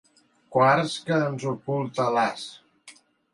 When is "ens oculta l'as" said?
1.25-2.49